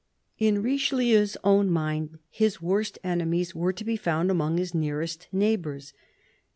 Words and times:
IN 0.39 0.63
Richelieu's 0.63 1.37
own 1.43 1.69
mind 1.69 2.17
his 2.31 2.59
worst 2.59 2.97
enemies 3.03 3.53
were 3.53 3.71
to 3.71 3.83
be 3.83 3.95
found 3.95 4.31
among 4.31 4.57
his 4.57 4.73
nearest 4.73 5.27
neighbours. 5.31 5.93